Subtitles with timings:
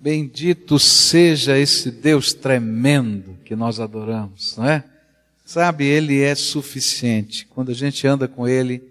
[0.00, 4.82] Bendito seja esse Deus tremendo que nós adoramos, não é?
[5.44, 7.46] Sabe, Ele é suficiente.
[7.46, 8.82] Quando a gente anda com Ele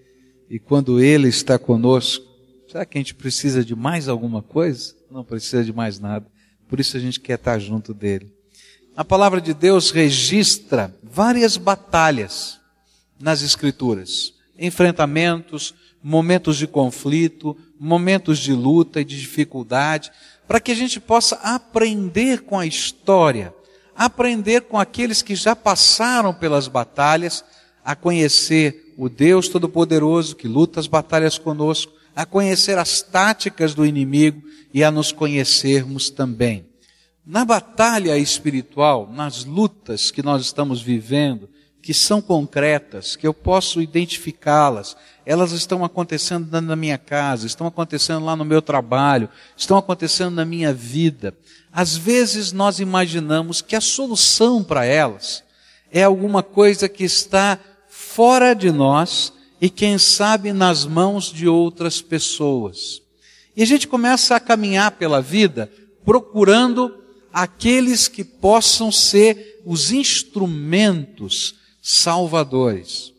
[0.47, 2.23] e quando Ele está conosco,
[2.67, 4.93] será que a gente precisa de mais alguma coisa?
[5.09, 6.27] Não precisa de mais nada.
[6.67, 8.31] Por isso a gente quer estar junto dele.
[8.95, 12.59] A palavra de Deus registra várias batalhas
[13.19, 15.73] nas Escrituras, enfrentamentos,
[16.03, 20.11] momentos de conflito, momentos de luta e de dificuldade,
[20.47, 23.53] para que a gente possa aprender com a história,
[23.95, 27.43] aprender com aqueles que já passaram pelas batalhas,
[27.83, 33.85] a conhecer o Deus Todo-Poderoso que luta as batalhas conosco, a conhecer as táticas do
[33.85, 34.43] inimigo
[34.73, 36.65] e a nos conhecermos também.
[37.25, 41.47] Na batalha espiritual, nas lutas que nós estamos vivendo,
[41.81, 44.97] que são concretas, que eu posso identificá-las.
[45.29, 50.43] Elas estão acontecendo na minha casa, estão acontecendo lá no meu trabalho, estão acontecendo na
[50.43, 51.37] minha vida.
[51.71, 55.43] Às vezes nós imaginamos que a solução para elas
[55.91, 62.01] é alguma coisa que está fora de nós e quem sabe nas mãos de outras
[62.01, 62.99] pessoas.
[63.55, 65.71] E a gente começa a caminhar pela vida
[66.03, 73.13] procurando aqueles que possam ser os instrumentos salvadores.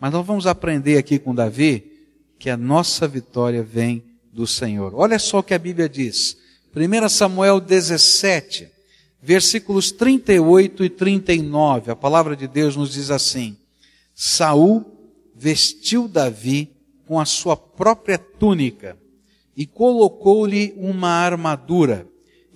[0.00, 1.92] Mas nós vamos aprender aqui com Davi
[2.38, 4.94] que a nossa vitória vem do Senhor.
[4.94, 6.36] Olha só o que a Bíblia diz.
[6.74, 8.68] 1 Samuel 17,
[9.20, 11.90] versículos 38 e 39.
[11.90, 13.56] A palavra de Deus nos diz assim:
[14.14, 14.84] Saul
[15.34, 16.70] vestiu Davi
[17.06, 18.96] com a sua própria túnica
[19.56, 22.06] e colocou-lhe uma armadura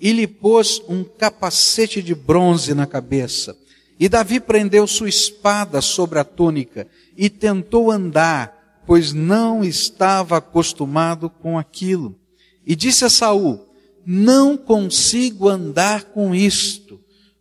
[0.00, 3.56] e lhe pôs um capacete de bronze na cabeça
[4.02, 11.28] e Davi prendeu sua espada sobre a túnica e tentou andar, pois não estava acostumado
[11.28, 12.18] com aquilo.
[12.66, 13.68] E disse a Saul:
[14.04, 17.00] Não consigo andar com isto,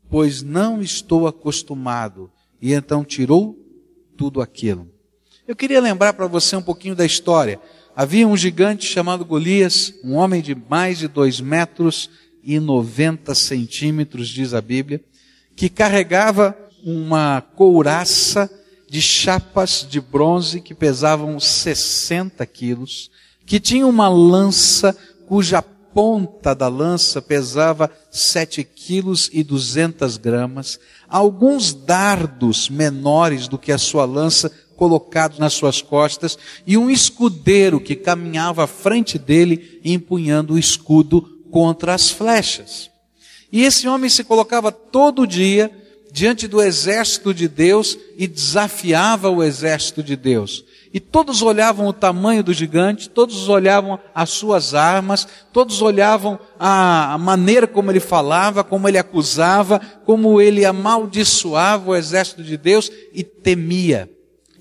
[0.10, 2.32] pois não estou acostumado.
[2.62, 3.58] E então tirou
[4.16, 4.88] tudo aquilo.
[5.48, 7.60] Eu queria lembrar para você um pouquinho da história.
[7.96, 12.10] Havia um gigante chamado Golias, um homem de mais de dois metros
[12.44, 15.04] e noventa centímetros, diz a Bíblia
[15.56, 18.50] que carregava uma couraça
[18.92, 23.10] de chapas de bronze que pesavam 60 quilos,
[23.46, 24.94] que tinha uma lança
[25.30, 33.72] cuja ponta da lança pesava 7 quilos e 200 gramas, alguns dardos menores do que
[33.72, 36.38] a sua lança colocados nas suas costas
[36.68, 42.92] e um escudeiro que caminhava à frente dele empunhando o escudo contra as flechas.
[43.50, 45.81] E esse homem se colocava todo dia
[46.12, 50.66] diante do exército de Deus e desafiava o exército de Deus.
[50.94, 57.18] E todos olhavam o tamanho do gigante, todos olhavam as suas armas, todos olhavam a,
[57.18, 63.24] maneira como ele falava, como ele acusava, como ele amaldiçoava o exército de Deus e
[63.24, 64.10] temia.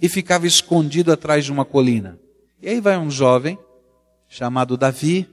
[0.00, 2.18] E ficava escondido atrás de uma colina.
[2.62, 3.58] E aí vai um jovem
[4.28, 5.28] chamado Davi,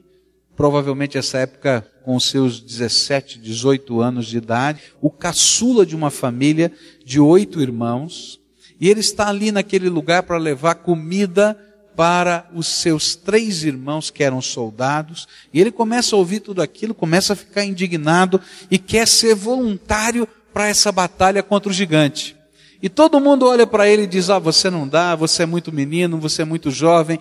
[0.57, 6.72] provavelmente essa época com seus 17, 18 anos de idade, o caçula de uma família
[7.06, 8.41] de oito irmãos,
[8.79, 11.57] e ele está ali naquele lugar para levar comida
[11.96, 16.94] para os seus três irmãos que eram soldados, e ele começa a ouvir tudo aquilo,
[16.94, 22.35] começa a ficar indignado e quer ser voluntário para essa batalha contra o gigante.
[22.81, 25.72] E todo mundo olha para ele e diz: Ah, você não dá, você é muito
[25.72, 27.19] menino, você é muito jovem,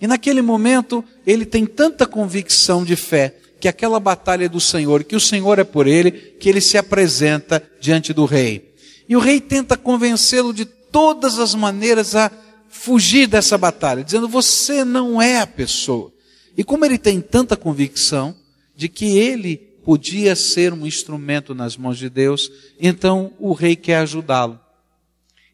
[0.00, 5.04] e naquele momento, ele tem tanta convicção de fé que aquela batalha é do Senhor,
[5.04, 8.74] que o Senhor é por ele, que ele se apresenta diante do rei.
[9.08, 12.30] E o rei tenta convencê-lo de todas as maneiras a
[12.68, 16.12] fugir dessa batalha, dizendo: Você não é a pessoa.
[16.56, 18.36] E como ele tem tanta convicção
[18.76, 23.96] de que ele podia ser um instrumento nas mãos de Deus, então o rei quer
[23.98, 24.60] ajudá-lo.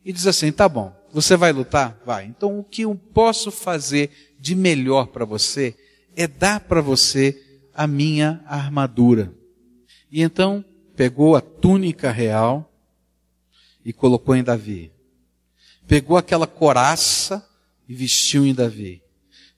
[0.05, 1.99] E diz assim: Tá bom, você vai lutar?
[2.05, 2.27] Vai.
[2.27, 5.77] Então o que eu posso fazer de melhor para você
[6.17, 7.41] é dar para você
[7.75, 9.33] a minha armadura.
[10.11, 10.65] E então
[10.97, 12.73] pegou a túnica real
[13.85, 14.91] e colocou em Davi.
[15.87, 17.47] Pegou aquela coraça
[17.89, 19.03] e vestiu em Davi.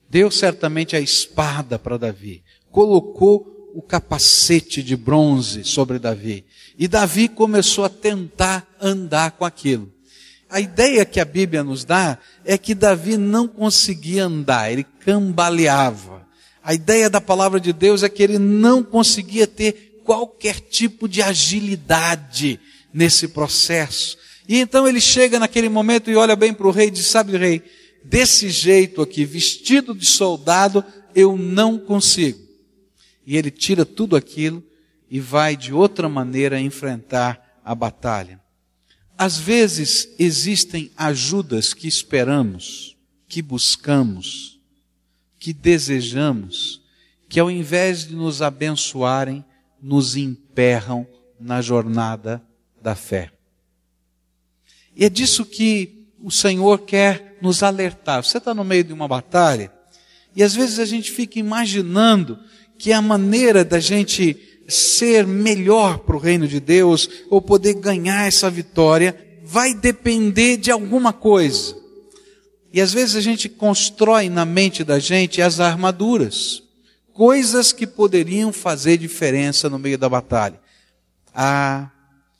[0.09, 2.43] Deu certamente a espada para Davi.
[2.71, 6.45] Colocou o capacete de bronze sobre Davi.
[6.77, 9.92] E Davi começou a tentar andar com aquilo.
[10.53, 12.15] A ideia que a Bíblia nos dá
[12.45, 16.27] é que Davi não conseguia andar, ele cambaleava.
[16.63, 21.23] A ideia da palavra de Deus é que ele não conseguia ter qualquer tipo de
[21.23, 22.59] agilidade
[22.93, 24.15] nesse processo.
[24.47, 27.35] E então ele chega naquele momento e olha bem para o rei e diz: Sabe,
[27.35, 27.63] rei,
[28.03, 30.85] desse jeito aqui, vestido de soldado,
[31.15, 32.37] eu não consigo.
[33.25, 34.63] e ele tira tudo aquilo
[35.09, 38.42] e vai de outra maneira enfrentar a batalha.
[39.17, 44.59] Às vezes existem ajudas que esperamos, que buscamos,
[45.39, 46.81] que desejamos,
[47.29, 49.43] que ao invés de nos abençoarem,
[49.81, 51.07] nos emperram
[51.39, 52.41] na jornada
[52.81, 53.31] da fé.
[54.95, 58.23] E é disso que o Senhor quer nos alertar.
[58.23, 59.71] Você está no meio de uma batalha
[60.35, 62.39] e às vezes a gente fica imaginando
[62.77, 68.27] que a maneira da gente ser melhor para o reino de Deus ou poder ganhar
[68.27, 71.75] essa vitória vai depender de alguma coisa.
[72.71, 76.63] E às vezes a gente constrói na mente da gente as armaduras,
[77.13, 80.59] coisas que poderiam fazer diferença no meio da batalha.
[81.35, 81.91] Ah,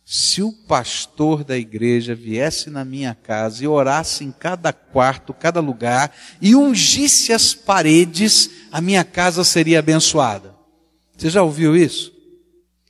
[0.06, 5.60] se o pastor da igreja viesse na minha casa e orasse em cada quarto, cada
[5.60, 10.54] lugar, e ungisse as paredes, a minha casa seria abençoada.
[11.18, 12.13] Você já ouviu isso?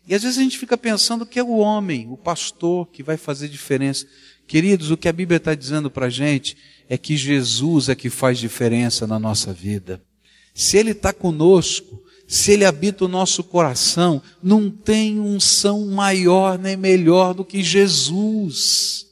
[0.07, 3.15] E às vezes a gente fica pensando que é o homem, o pastor, que vai
[3.15, 4.05] fazer diferença.
[4.45, 6.57] Queridos, o que a Bíblia está dizendo para a gente
[6.89, 10.03] é que Jesus é que faz diferença na nossa vida.
[10.53, 16.75] Se Ele está conosco, se Ele habita o nosso coração, não tem unção maior nem
[16.75, 19.07] melhor do que Jesus.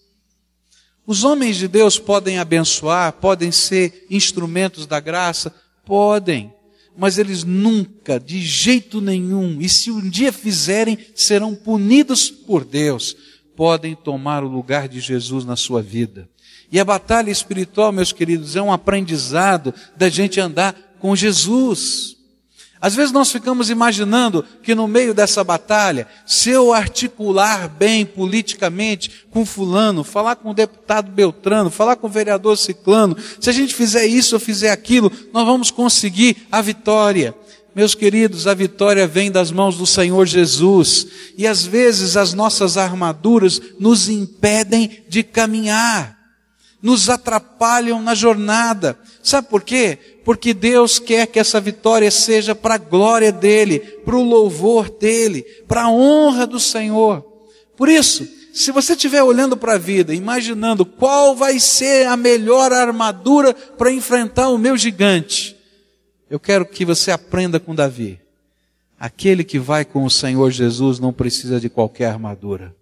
[1.07, 5.53] Os homens de Deus podem abençoar, podem ser instrumentos da graça,
[5.85, 6.53] podem,
[6.97, 13.15] mas eles nunca, de jeito nenhum, e se um dia fizerem, serão punidos por Deus,
[13.55, 16.29] podem tomar o lugar de Jesus na sua vida.
[16.71, 22.17] E a batalha espiritual, meus queridos, é um aprendizado da gente andar com Jesus.
[22.81, 29.28] Às vezes nós ficamos imaginando que no meio dessa batalha, se eu articular bem politicamente
[29.30, 33.75] com fulano, falar com o deputado Beltrano, falar com o vereador Ciclano, se a gente
[33.75, 37.36] fizer isso ou fizer aquilo, nós vamos conseguir a vitória.
[37.75, 41.07] Meus queridos, a vitória vem das mãos do Senhor Jesus.
[41.38, 46.18] E às vezes as nossas armaduras nos impedem de caminhar,
[46.81, 48.98] nos atrapalham na jornada.
[49.24, 50.10] Sabe por quê?
[50.23, 55.44] Porque Deus quer que essa vitória seja para a glória dEle, para o louvor dEle,
[55.68, 57.25] para a honra do Senhor.
[57.75, 62.73] Por isso, se você estiver olhando para a vida, imaginando qual vai ser a melhor
[62.73, 65.56] armadura para enfrentar o meu gigante,
[66.29, 68.19] eu quero que você aprenda com Davi.
[69.00, 72.75] Aquele que vai com o Senhor Jesus não precisa de qualquer armadura.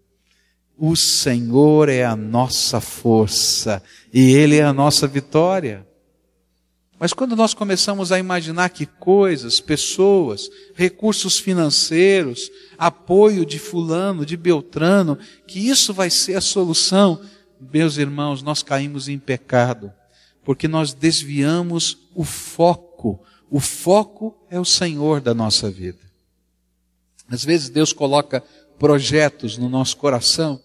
[0.77, 3.81] O Senhor é a nossa força
[4.13, 5.85] e Ele é a nossa vitória.
[6.99, 14.35] Mas quando nós começamos a imaginar que coisas, pessoas, recursos financeiros, apoio de fulano, de
[14.35, 15.17] Beltrano,
[15.47, 17.21] que isso vai ser a solução,
[17.71, 19.93] meus irmãos, nós caímos em pecado,
[20.43, 23.23] porque nós desviamos o foco.
[23.49, 25.99] O foco é o Senhor da nossa vida.
[27.29, 28.43] Às vezes Deus coloca
[28.77, 30.61] projetos no nosso coração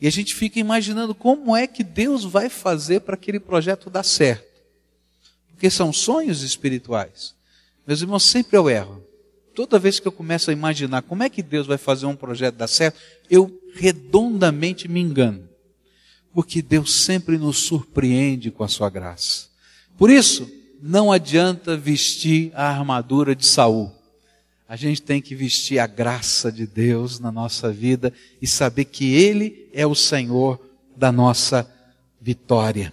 [0.00, 4.04] e a gente fica imaginando como é que Deus vai fazer para aquele projeto dar
[4.04, 4.53] certo
[5.64, 7.34] porque são sonhos espirituais.
[7.86, 9.02] Meus irmãos, sempre eu erro.
[9.54, 12.56] Toda vez que eu começo a imaginar como é que Deus vai fazer um projeto
[12.56, 13.00] dar certo,
[13.30, 15.48] eu redondamente me engano.
[16.34, 19.48] Porque Deus sempre nos surpreende com a sua graça.
[19.96, 20.46] Por isso,
[20.82, 23.90] não adianta vestir a armadura de Saul.
[24.68, 29.14] A gente tem que vestir a graça de Deus na nossa vida e saber que
[29.14, 30.60] Ele é o Senhor
[30.94, 31.66] da nossa
[32.20, 32.92] vitória.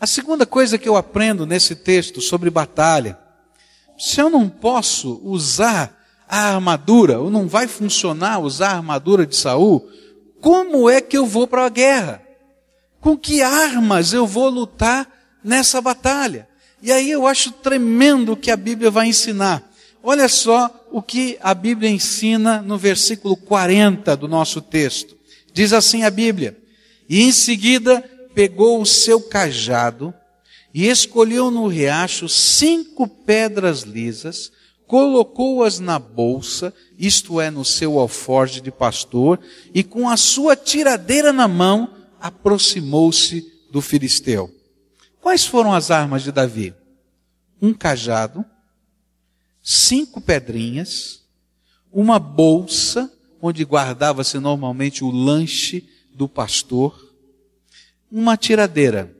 [0.00, 3.18] A segunda coisa que eu aprendo nesse texto sobre batalha,
[3.98, 5.94] se eu não posso usar
[6.26, 9.86] a armadura, ou não vai funcionar usar a armadura de Saul,
[10.40, 12.22] como é que eu vou para a guerra?
[12.98, 15.06] Com que armas eu vou lutar
[15.44, 16.48] nessa batalha?
[16.80, 19.70] E aí eu acho tremendo o que a Bíblia vai ensinar.
[20.02, 25.14] Olha só o que a Bíblia ensina no versículo 40 do nosso texto.
[25.52, 26.56] Diz assim a Bíblia:
[27.06, 28.02] E em seguida
[28.34, 30.14] pegou o seu cajado
[30.72, 34.52] e escolheu no riacho cinco pedras lisas,
[34.86, 39.38] colocou-as na bolsa, isto é, no seu alforje de pastor,
[39.74, 44.52] e com a sua tiradeira na mão, aproximou-se do filisteu.
[45.20, 46.74] Quais foram as armas de Davi?
[47.60, 48.44] Um cajado,
[49.62, 51.20] cinco pedrinhas,
[51.92, 57.09] uma bolsa, onde guardava-se normalmente o lanche do pastor,
[58.10, 59.14] uma tiradeira.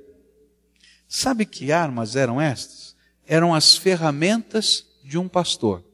[1.08, 2.96] Sabe que armas eram estas?
[3.26, 5.84] Eram as ferramentas de um pastor.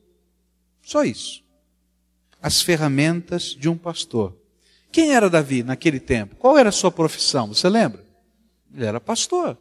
[0.83, 1.43] Só isso.
[2.41, 4.37] As ferramentas de um pastor.
[4.93, 6.37] Quem era Davi naquele tempo?
[6.37, 7.49] Qual era a sua profissão?
[7.49, 8.05] Você lembra?
[8.75, 9.59] Ele era pastor.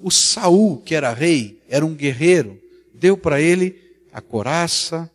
[0.00, 2.60] O Saul, que era rei, era um guerreiro,
[2.94, 3.78] deu para ele
[4.12, 5.10] a coraça,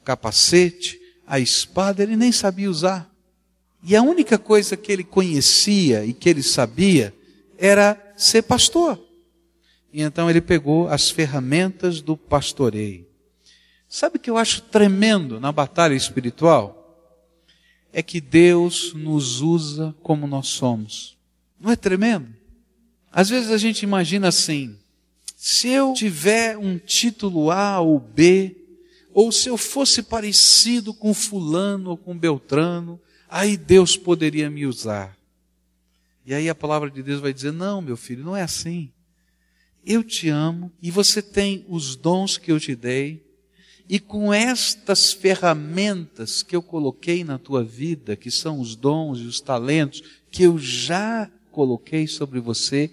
[0.00, 3.10] o capacete, a espada, ele nem sabia usar.
[3.86, 7.14] E a única coisa que ele conhecia e que ele sabia
[7.58, 8.98] era ser pastor.
[9.92, 13.06] E então ele pegou as ferramentas do pastoreio.
[13.86, 16.80] Sabe o que eu acho tremendo na batalha espiritual?
[17.92, 21.16] É que Deus nos usa como nós somos.
[21.60, 22.28] Não é tremendo?
[23.12, 24.76] Às vezes a gente imagina assim:
[25.36, 28.56] se eu tiver um título A ou B,
[29.12, 32.98] ou se eu fosse parecido com Fulano ou com Beltrano,
[33.34, 35.18] aí Deus poderia me usar.
[36.24, 38.92] E aí a palavra de Deus vai dizer: não, meu filho, não é assim.
[39.84, 43.22] Eu te amo e você tem os dons que eu te dei,
[43.88, 49.24] e com estas ferramentas que eu coloquei na tua vida, que são os dons e
[49.24, 52.90] os talentos que eu já coloquei sobre você,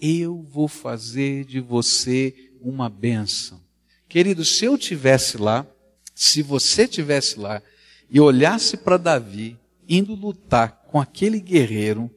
[0.00, 3.60] eu vou fazer de você uma bênção.
[4.08, 5.66] Querido, se eu tivesse lá,
[6.14, 7.62] se você tivesse lá
[8.10, 9.56] e olhasse para Davi
[9.88, 12.10] indo lutar com aquele guerreiro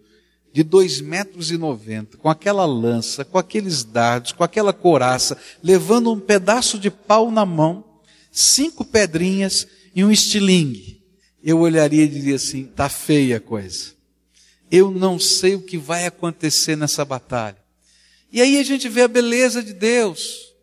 [0.54, 6.12] de dois metros e noventa, com aquela lança, com aqueles dardos, com aquela coraça, levando
[6.12, 7.84] um pedaço de pau na mão,
[8.32, 10.96] cinco pedrinhas e um estilingue,
[11.46, 13.94] eu olharia e diria assim: tá feia a coisa.
[14.72, 17.58] Eu não sei o que vai acontecer nessa batalha.
[18.32, 20.54] E aí a gente vê a beleza de Deus.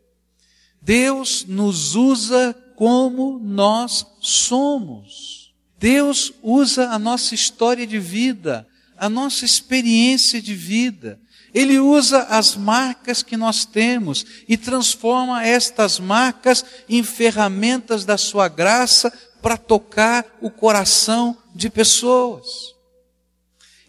[0.80, 5.51] Deus nos usa como nós somos.
[5.82, 8.64] Deus usa a nossa história de vida,
[8.96, 11.18] a nossa experiência de vida.
[11.52, 18.46] Ele usa as marcas que nós temos e transforma estas marcas em ferramentas da sua
[18.46, 19.12] graça
[19.42, 22.46] para tocar o coração de pessoas.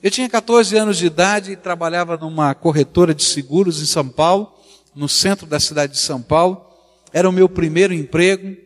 [0.02, 4.52] Eu tinha 14 anos de idade e trabalhava numa corretora de seguros em São Paulo,
[4.96, 6.66] no centro da cidade de São Paulo.
[7.14, 8.58] Era o meu primeiro emprego.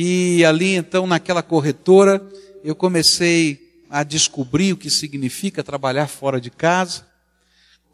[0.00, 2.24] E ali então, naquela corretora,
[2.62, 3.58] eu comecei
[3.90, 7.08] a descobrir o que significa trabalhar fora de casa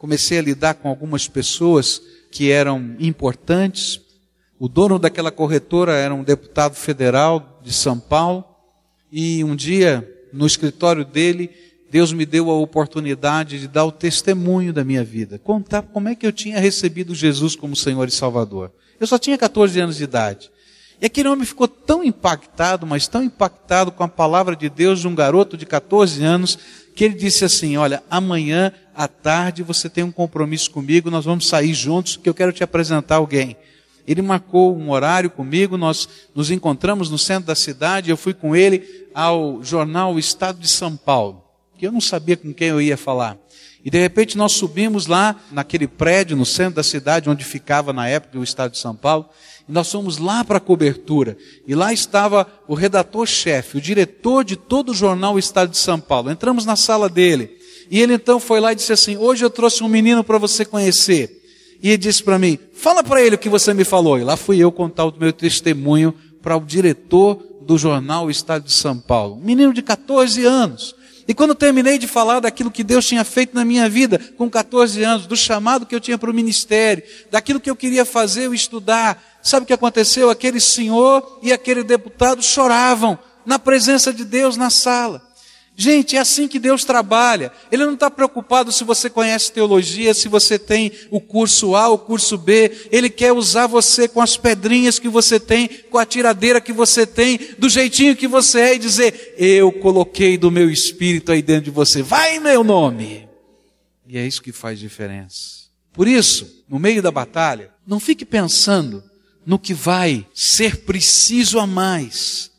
[0.05, 1.99] comecei a lidar com algumas pessoas
[2.31, 3.99] que eram importantes.
[4.59, 8.45] O dono daquela corretora era um deputado federal de São Paulo,
[9.11, 11.49] e um dia, no escritório dele,
[11.89, 16.15] Deus me deu a oportunidade de dar o testemunho da minha vida, contar como é
[16.15, 18.71] que eu tinha recebido Jesus como Senhor e Salvador.
[18.99, 20.51] Eu só tinha 14 anos de idade.
[21.05, 25.13] Aquele homem ficou tão impactado, mas tão impactado com a palavra de Deus de um
[25.13, 26.57] garoto de 14 anos,
[26.95, 31.47] que ele disse assim: Olha, amanhã à tarde você tem um compromisso comigo, nós vamos
[31.47, 33.55] sair juntos, que eu quero te apresentar alguém.
[34.07, 38.55] Ele marcou um horário comigo, nós nos encontramos no centro da cidade, eu fui com
[38.55, 41.43] ele ao jornal Estado de São Paulo,
[41.77, 43.37] que eu não sabia com quem eu ia falar.
[43.83, 48.07] E de repente nós subimos lá naquele prédio no centro da cidade onde ficava na
[48.07, 49.29] época o Estado de São Paulo,
[49.67, 51.37] e nós fomos lá para a cobertura.
[51.67, 56.31] E lá estava o redator-chefe, o diretor de todo o jornal Estado de São Paulo.
[56.31, 57.57] Entramos na sala dele.
[57.89, 60.63] E ele então foi lá e disse assim: Hoje eu trouxe um menino para você
[60.63, 61.41] conhecer.
[61.81, 64.19] E ele disse para mim: Fala para ele o que você me falou.
[64.19, 68.73] E lá fui eu contar o meu testemunho para o diretor do jornal Estado de
[68.73, 69.35] São Paulo.
[69.35, 70.95] Um menino de 14 anos.
[71.27, 75.03] E quando terminei de falar daquilo que Deus tinha feito na minha vida, com 14
[75.03, 78.53] anos, do chamado que eu tinha para o ministério, daquilo que eu queria fazer, eu
[78.53, 80.29] estudar, sabe o que aconteceu?
[80.29, 85.21] Aquele senhor e aquele deputado choravam na presença de Deus na sala.
[85.77, 87.51] Gente, é assim que Deus trabalha.
[87.69, 91.97] Ele não está preocupado se você conhece teologia, se você tem o curso A, o
[91.97, 92.71] curso B.
[92.89, 97.05] Ele quer usar você com as pedrinhas que você tem, com a tiradeira que você
[97.05, 101.65] tem, do jeitinho que você é e dizer: Eu coloquei do meu espírito aí dentro
[101.65, 102.01] de você.
[102.01, 103.27] Vai, meu nome.
[104.07, 105.65] E é isso que faz diferença.
[105.91, 109.03] Por isso, no meio da batalha, não fique pensando
[109.45, 112.51] no que vai ser preciso a mais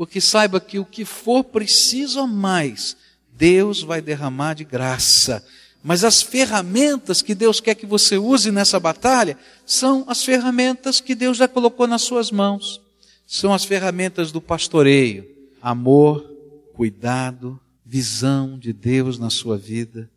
[0.00, 2.96] porque saiba que o que for preciso a mais,
[3.34, 5.44] Deus vai derramar de graça.
[5.82, 11.14] Mas as ferramentas que Deus quer que você use nessa batalha são as ferramentas que
[11.14, 12.80] Deus já colocou nas suas mãos.
[13.26, 15.28] São as ferramentas do pastoreio:
[15.60, 16.22] amor,
[16.72, 20.08] cuidado, visão de Deus na sua vida.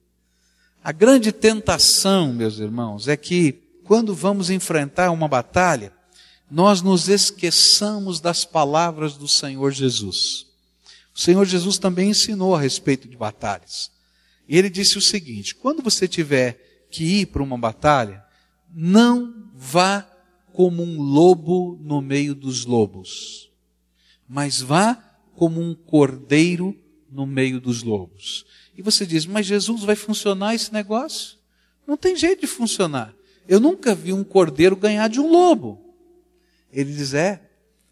[0.81, 5.91] A grande tentação, meus irmãos, é que quando vamos enfrentar uma batalha,
[6.49, 10.47] nós nos esqueçamos das palavras do Senhor Jesus.
[11.13, 13.91] O Senhor Jesus também ensinou a respeito de batalhas.
[14.47, 18.23] Ele disse o seguinte: quando você tiver que ir para uma batalha,
[18.73, 20.07] não vá
[20.51, 23.49] como um lobo no meio dos lobos,
[24.27, 24.95] mas vá
[25.35, 26.77] como um cordeiro
[27.11, 28.45] no meio dos lobos.
[28.75, 31.37] E você diz, mas Jesus vai funcionar esse negócio?
[31.85, 33.13] Não tem jeito de funcionar.
[33.47, 35.82] Eu nunca vi um cordeiro ganhar de um lobo.
[36.73, 37.41] Ele diz: É,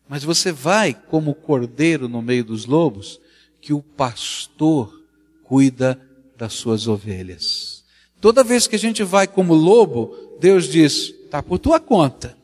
[0.09, 3.19] Mas você vai como cordeiro no meio dos lobos,
[3.61, 5.01] que o pastor
[5.43, 5.99] cuida
[6.37, 7.83] das suas ovelhas.
[8.19, 12.37] Toda vez que a gente vai como lobo, Deus diz: está por tua conta.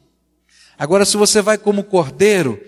[0.77, 2.59] Agora, se você vai como cordeiro,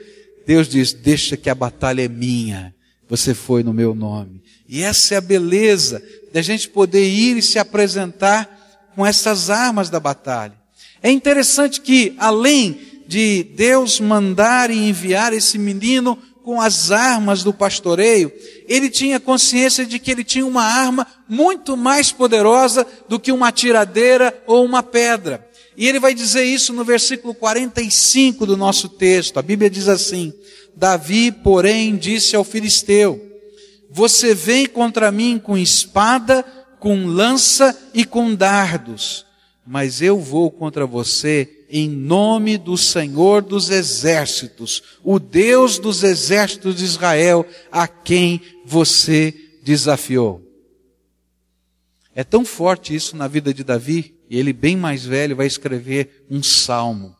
[0.45, 2.73] Deus diz: deixa que a batalha é minha.
[3.07, 4.41] Você foi no meu nome.
[4.67, 9.89] E essa é a beleza da gente poder ir e se apresentar com essas armas
[9.89, 10.53] da batalha.
[11.01, 12.79] É interessante que, além
[13.09, 18.31] de Deus mandar e enviar esse menino com as armas do pastoreio,
[18.67, 23.51] ele tinha consciência de que ele tinha uma arma muito mais poderosa do que uma
[23.51, 25.43] tiradeira ou uma pedra.
[25.75, 29.39] E ele vai dizer isso no versículo 45 do nosso texto.
[29.39, 30.31] A Bíblia diz assim:
[30.75, 33.19] Davi, porém, disse ao filisteu:
[33.89, 36.45] Você vem contra mim com espada,
[36.79, 39.25] com lança e com dardos,
[39.65, 46.75] mas eu vou contra você em nome do Senhor dos exércitos, o Deus dos exércitos
[46.75, 49.33] de Israel, a quem você
[49.63, 50.43] desafiou.
[52.15, 56.25] É tão forte isso na vida de Davi, e ele, bem mais velho, vai escrever
[56.29, 57.15] um salmo.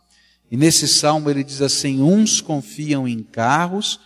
[0.51, 3.99] E nesse salmo ele diz assim: Uns confiam em carros,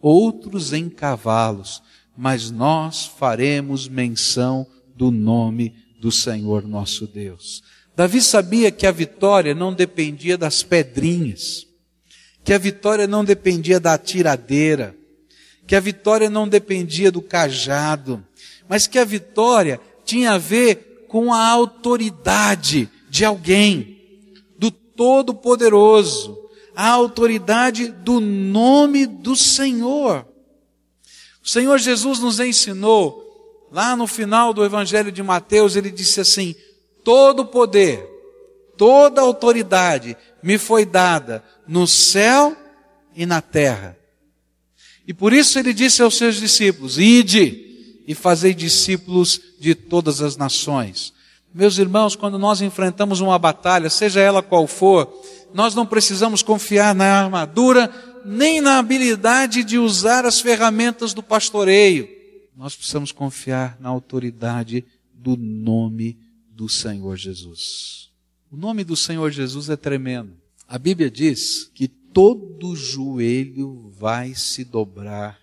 [0.00, 1.82] outros em cavalos,
[2.16, 7.62] mas nós faremos menção do nome do Senhor nosso Deus.
[7.96, 11.66] Davi sabia que a vitória não dependia das pedrinhas,
[12.44, 14.94] que a vitória não dependia da tiradeira,
[15.66, 18.22] que a vitória não dependia do cajado,
[18.68, 23.96] mas que a vitória tinha a ver com a autoridade de alguém,
[24.58, 26.36] do Todo-Poderoso,
[26.74, 30.26] a autoridade do nome do Senhor.
[31.42, 33.24] O Senhor Jesus nos ensinou,
[33.72, 36.54] lá no final do Evangelho de Mateus, ele disse assim:
[37.06, 38.04] todo poder,
[38.76, 42.56] toda autoridade me foi dada no céu
[43.14, 43.96] e na terra.
[45.06, 50.36] E por isso ele disse aos seus discípulos: Ide e fazei discípulos de todas as
[50.36, 51.14] nações.
[51.54, 55.08] Meus irmãos, quando nós enfrentamos uma batalha, seja ela qual for,
[55.54, 57.88] nós não precisamos confiar na armadura,
[58.24, 62.08] nem na habilidade de usar as ferramentas do pastoreio.
[62.56, 66.25] Nós precisamos confiar na autoridade do nome
[66.56, 68.10] do Senhor Jesus.
[68.50, 70.32] O nome do Senhor Jesus é tremendo.
[70.66, 75.38] A Bíblia diz que todo joelho vai se dobrar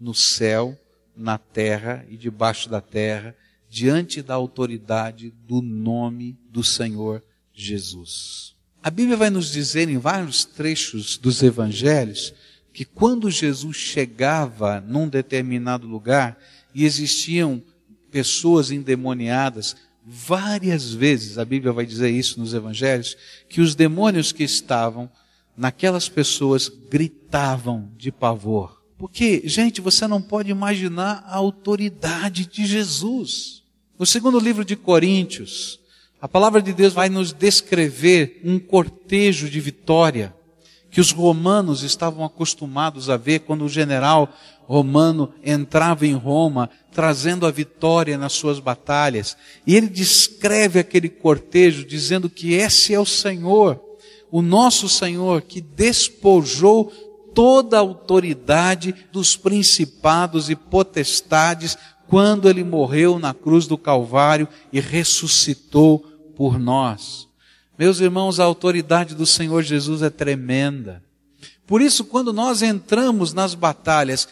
[0.00, 0.76] no céu,
[1.14, 3.36] na terra e debaixo da terra,
[3.68, 8.54] diante da autoridade do nome do Senhor Jesus.
[8.82, 12.32] A Bíblia vai nos dizer em vários trechos dos evangelhos
[12.72, 16.38] que quando Jesus chegava num determinado lugar
[16.74, 17.62] e existiam
[18.10, 19.76] pessoas endemoniadas,
[20.08, 23.16] Várias vezes a Bíblia vai dizer isso nos evangelhos,
[23.48, 25.10] que os demônios que estavam
[25.56, 28.80] naquelas pessoas gritavam de pavor.
[28.96, 33.64] Porque, gente, você não pode imaginar a autoridade de Jesus.
[33.98, 35.80] No segundo livro de Coríntios,
[36.20, 40.32] a palavra de Deus vai nos descrever um cortejo de vitória
[40.96, 44.32] que os romanos estavam acostumados a ver quando o general
[44.64, 49.36] romano entrava em Roma trazendo a vitória nas suas batalhas.
[49.66, 53.78] E ele descreve aquele cortejo dizendo que esse é o Senhor,
[54.30, 56.90] o nosso Senhor, que despojou
[57.34, 61.76] toda a autoridade dos principados e potestades
[62.08, 65.98] quando ele morreu na cruz do Calvário e ressuscitou
[66.34, 67.28] por nós.
[67.78, 71.02] Meus irmãos, a autoridade do Senhor Jesus é tremenda.
[71.66, 74.28] Por isso, quando nós entramos nas batalhas,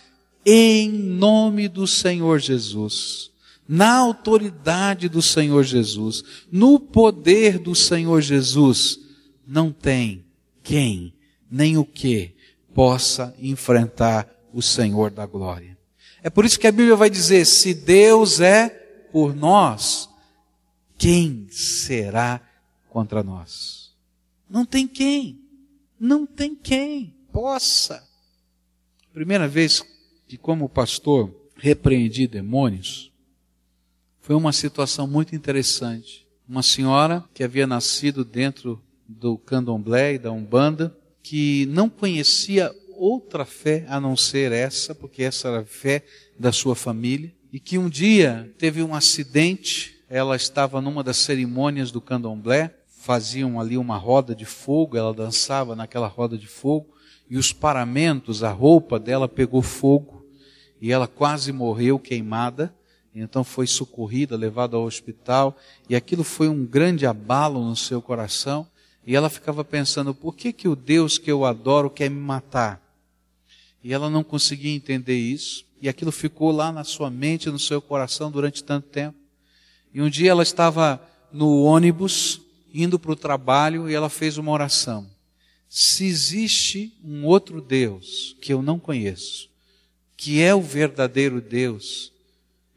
[0.46, 3.30] em nome do Senhor Jesus,
[3.68, 9.00] na autoridade do Senhor Jesus, no poder do Senhor Jesus,
[9.46, 10.24] não tem
[10.62, 11.12] quem,
[11.50, 12.35] nem o que,
[12.74, 15.76] possa enfrentar o Senhor da glória.
[16.22, 18.68] É por isso que a Bíblia vai dizer: se Deus é
[19.12, 20.09] por nós,
[20.96, 22.40] quem será
[22.94, 23.92] contra nós?
[24.48, 25.40] Não tem quem,
[25.98, 28.09] não tem quem possa.
[29.12, 29.85] Primeira vez
[30.28, 33.11] que, como pastor, repreendi demônios,
[34.20, 36.24] foi uma situação muito interessante.
[36.48, 43.44] Uma senhora que havia nascido dentro do candomblé e da umbanda, que não conhecia outra
[43.44, 46.04] fé a não ser essa, porque essa era a fé
[46.38, 51.90] da sua família, e que um dia teve um acidente, ela estava numa das cerimônias
[51.90, 56.87] do candomblé, faziam ali uma roda de fogo, ela dançava naquela roda de fogo,
[57.29, 60.25] e os paramentos, a roupa dela pegou fogo
[60.81, 62.75] e ela quase morreu queimada.
[63.14, 65.55] Então foi socorrida, levada ao hospital
[65.88, 68.67] e aquilo foi um grande abalo no seu coração.
[69.07, 72.81] E ela ficava pensando: por que, que o Deus que eu adoro quer me matar?
[73.83, 77.83] E ela não conseguia entender isso, e aquilo ficou lá na sua mente, no seu
[77.83, 79.19] coração durante tanto tempo.
[79.93, 82.43] E um dia ela estava no ônibus,
[82.75, 85.09] indo para o trabalho, e ela fez uma oração.
[85.69, 89.49] Se existe um outro Deus que eu não conheço,
[90.17, 92.13] que é o verdadeiro Deus,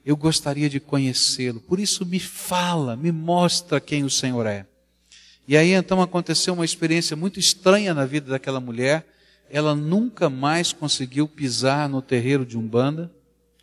[0.06, 1.60] eu gostaria de conhecê-lo.
[1.60, 4.66] Por isso me fala, me mostra quem o Senhor é.
[5.48, 9.06] E aí então aconteceu uma experiência muito estranha na vida daquela mulher.
[9.50, 13.12] Ela nunca mais conseguiu pisar no terreiro de Umbanda.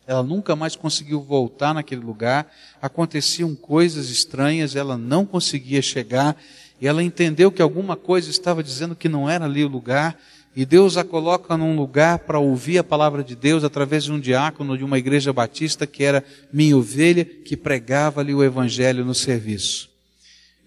[0.07, 2.51] Ela nunca mais conseguiu voltar naquele lugar.
[2.81, 6.37] Aconteciam coisas estranhas, ela não conseguia chegar.
[6.79, 10.17] E ela entendeu que alguma coisa estava dizendo que não era ali o lugar.
[10.55, 14.19] E Deus a coloca num lugar para ouvir a palavra de Deus através de um
[14.19, 19.13] diácono de uma igreja batista que era minha ovelha, que pregava ali o evangelho no
[19.13, 19.89] serviço.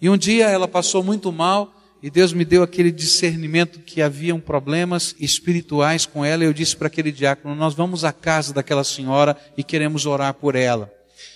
[0.01, 4.39] E um dia ela passou muito mal e Deus me deu aquele discernimento que haviam
[4.39, 6.45] problemas espirituais com ela.
[6.45, 10.35] E eu disse para aquele diácono: Nós vamos à casa daquela senhora e queremos orar
[10.35, 10.93] por ela.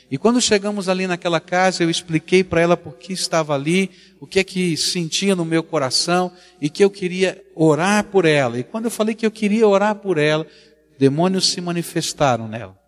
[0.08, 4.26] E quando chegamos ali naquela casa, eu expliquei para ela por que estava ali, o
[4.26, 8.58] que é que sentia no meu coração e que eu queria orar por ela.
[8.58, 10.46] E quando eu falei que eu queria orar por ela,
[10.98, 12.78] demônios se manifestaram nela.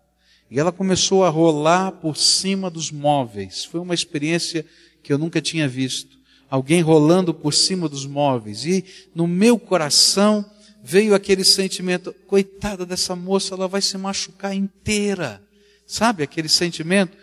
[0.49, 3.65] E ela começou a rolar por cima dos móveis.
[3.65, 4.63] Foi uma experiência
[5.01, 6.14] que eu nunca tinha visto.
[6.55, 8.63] Alguém rolando por cima dos móveis.
[8.63, 10.49] E no meu coração
[10.81, 15.43] veio aquele sentimento: coitada dessa moça, ela vai se machucar inteira.
[15.85, 17.17] Sabe aquele sentimento?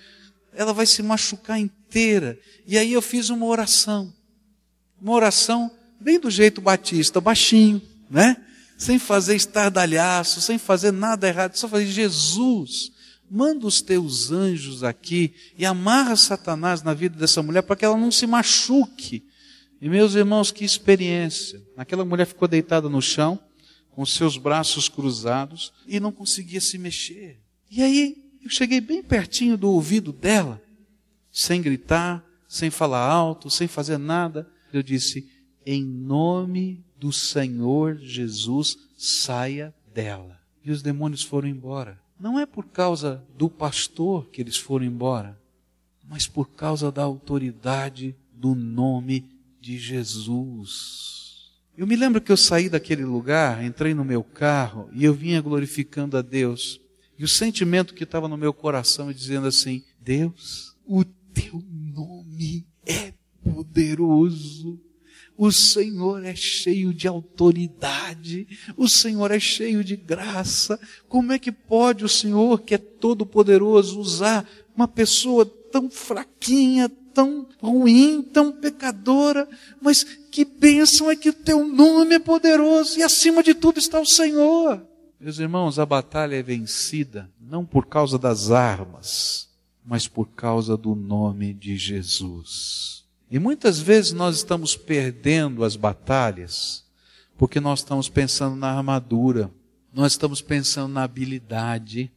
[0.53, 2.39] Ela vai se machucar inteira.
[2.67, 4.13] E aí eu fiz uma oração.
[5.01, 8.37] Uma oração bem do jeito batista, baixinho, né?
[8.77, 12.93] Sem fazer estardalhaço, sem fazer nada errado, só fazer Jesus
[13.33, 17.97] manda os teus anjos aqui e amarra Satanás na vida dessa mulher para que ela
[17.97, 19.25] não se machuque.
[19.81, 21.61] E meus irmãos, que experiência.
[21.75, 23.41] Aquela mulher ficou deitada no chão,
[23.91, 27.41] com seus braços cruzados e não conseguia se mexer.
[27.71, 30.63] E aí eu cheguei bem pertinho do ouvido dela,
[31.31, 34.47] sem gritar, sem falar alto, sem fazer nada.
[34.75, 35.27] Eu disse:
[35.65, 40.39] Em nome do Senhor Jesus, saia dela.
[40.63, 42.02] E os demônios foram embora.
[42.23, 45.37] Não é por causa do pastor que eles foram embora,
[46.09, 49.29] mas por causa da autoridade do nome
[49.61, 51.51] de Jesus.
[51.77, 55.41] Eu me lembro que eu saí daquele lugar, entrei no meu carro e eu vinha
[55.41, 56.81] glorificando a Deus.
[57.19, 62.65] E o sentimento que estava no meu coração é dizendo assim: Deus, o teu nome
[62.87, 64.81] é poderoso.
[65.43, 70.79] O Senhor é cheio de autoridade, o Senhor é cheio de graça.
[71.09, 77.49] Como é que pode o Senhor, que é todo-poderoso, usar uma pessoa tão fraquinha, tão
[77.61, 79.49] ruim, tão pecadora,
[79.81, 84.01] mas que bênção é que o teu nome é poderoso e acima de tudo está
[84.01, 84.81] o Senhor.
[85.19, 89.49] Meus irmãos, a batalha é vencida não por causa das armas,
[89.85, 93.02] mas por causa do nome de Jesus.
[93.33, 96.85] E muitas vezes nós estamos perdendo as batalhas
[97.39, 99.51] porque nós estamos pensando na armadura,
[99.91, 102.13] nós estamos pensando na habilidade.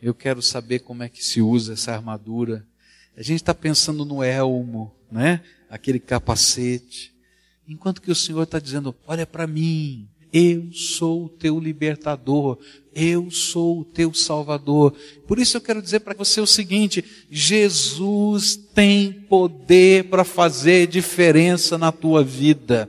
[0.00, 2.64] Eu quero saber como é que se usa essa armadura.
[3.16, 5.42] A gente está pensando no elmo, né?
[5.68, 7.12] Aquele capacete.
[7.66, 12.58] Enquanto que o Senhor está dizendo: olha para mim, eu sou o teu libertador,
[12.94, 14.94] eu sou o teu salvador.
[15.26, 21.76] Por isso eu quero dizer para você o seguinte: Jesus tem poder para fazer diferença
[21.76, 22.88] na tua vida.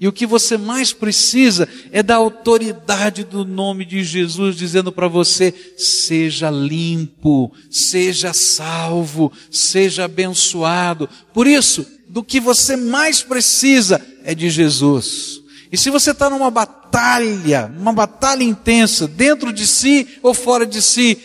[0.00, 5.08] E o que você mais precisa é da autoridade do nome de Jesus, dizendo para
[5.08, 11.08] você: seja limpo, seja salvo, seja abençoado.
[11.34, 15.37] Por isso, do que você mais precisa é de Jesus.
[15.70, 20.80] E se você está numa batalha, uma batalha intensa, dentro de si ou fora de
[20.80, 21.16] si,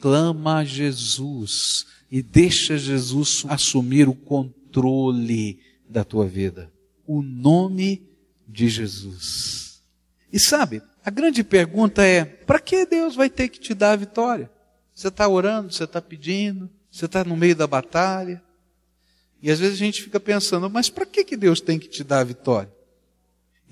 [0.00, 6.72] clama a Jesus e deixa Jesus assumir o controle da tua vida.
[7.06, 8.02] O nome
[8.48, 9.80] de Jesus.
[10.32, 13.96] E sabe, a grande pergunta é: para que Deus vai ter que te dar a
[13.96, 14.50] vitória?
[14.94, 18.42] Você está orando, você está pedindo, você está no meio da batalha.
[19.40, 22.04] E às vezes a gente fica pensando, mas para que, que Deus tem que te
[22.04, 22.70] dar a vitória?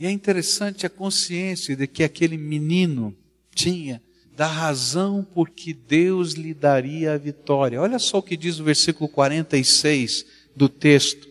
[0.01, 3.15] E é interessante a consciência de que aquele menino
[3.55, 4.01] tinha
[4.35, 7.79] da razão por que Deus lhe daria a vitória.
[7.79, 10.25] Olha só o que diz o versículo 46
[10.57, 11.29] do texto.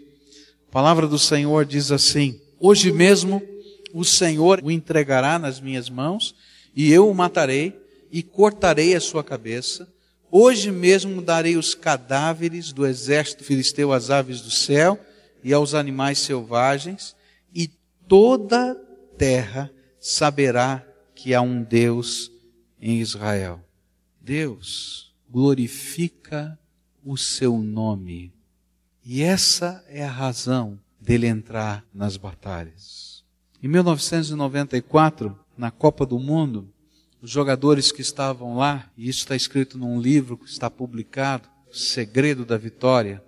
[0.67, 3.41] A palavra do Senhor diz assim: Hoje mesmo
[3.91, 6.35] o Senhor o entregará nas minhas mãos,
[6.75, 7.75] e eu o matarei
[8.11, 9.91] e cortarei a sua cabeça.
[10.29, 14.99] Hoje mesmo darei os cadáveres do exército filisteu às aves do céu
[15.43, 17.15] e aos animais selvagens,
[18.09, 18.75] toda
[19.17, 22.31] terra saberá que há um Deus
[22.81, 23.63] em Israel.
[24.19, 26.57] Deus glorifica
[27.05, 28.33] o seu nome.
[29.05, 33.23] E essa é a razão dele entrar nas batalhas.
[33.61, 36.67] Em 1994, na Copa do Mundo,
[37.21, 42.43] os jogadores que estavam lá, e isso está escrito num livro que está publicado, Segredo
[42.43, 43.23] da Vitória,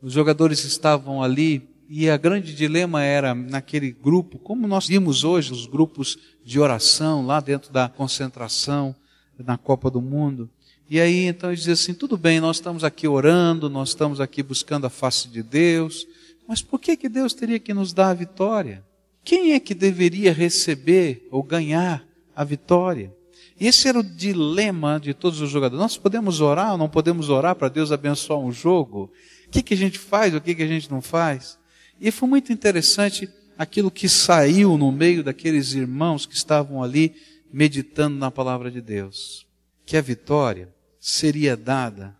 [0.00, 5.52] os jogadores estavam ali e a grande dilema era naquele grupo, como nós vimos hoje,
[5.52, 8.96] os grupos de oração lá dentro da concentração
[9.38, 10.50] na Copa do Mundo.
[10.90, 14.42] E aí então eles diziam assim: tudo bem, nós estamos aqui orando, nós estamos aqui
[14.42, 16.04] buscando a face de Deus,
[16.48, 18.82] mas por que, que Deus teria que nos dar a vitória?
[19.22, 22.04] Quem é que deveria receber ou ganhar
[22.34, 23.14] a vitória?
[23.58, 25.80] Esse era o dilema de todos os jogadores.
[25.80, 29.12] Nós podemos orar ou não podemos orar para Deus abençoar um jogo?
[29.46, 31.56] O que, que a gente faz, o que, que a gente não faz?
[32.00, 37.14] E foi muito interessante aquilo que saiu no meio daqueles irmãos que estavam ali
[37.52, 39.46] meditando na palavra de Deus.
[39.86, 42.16] Que a vitória seria dada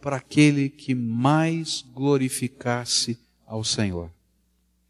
[0.00, 4.10] para aquele que mais glorificasse ao Senhor.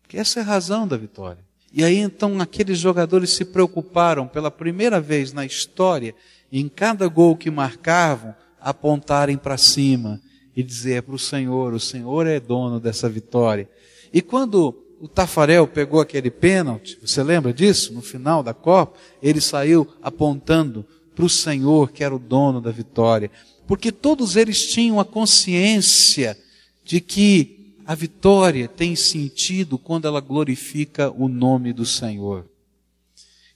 [0.08, 1.44] Que essa é a razão da vitória.
[1.72, 6.14] E aí então aqueles jogadores se preocuparam pela primeira vez na história,
[6.50, 10.20] em cada gol que marcavam, apontarem para cima
[10.56, 13.68] e dizer para o Senhor: o Senhor é dono dessa vitória.
[14.14, 17.92] E quando o Tafarel pegou aquele pênalti, você lembra disso?
[17.92, 22.70] No final da Copa, ele saiu apontando para o Senhor que era o dono da
[22.70, 23.28] vitória.
[23.66, 26.38] Porque todos eles tinham a consciência
[26.84, 32.46] de que a vitória tem sentido quando ela glorifica o nome do Senhor.